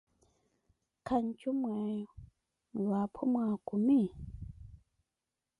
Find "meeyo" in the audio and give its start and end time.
1.61-2.11